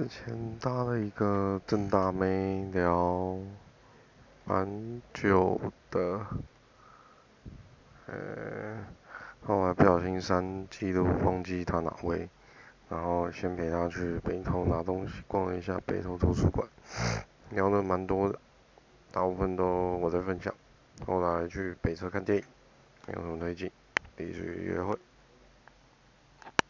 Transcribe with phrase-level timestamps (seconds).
[0.00, 3.36] 之前搭了一个正大妹聊
[4.46, 6.26] 蛮久的
[8.06, 8.78] 呃
[9.42, 12.26] 后来不小心删记录忘记他哪位
[12.88, 16.66] 然后先陪他去北头拿东西逛了一下北头图书馆
[17.50, 18.38] 聊的蛮多的
[19.12, 19.66] 大部分都
[19.98, 20.54] 我在分享。
[21.06, 22.44] 后来去北侧看电影
[23.08, 23.70] 有什么推荐
[24.16, 24.96] 必须约会。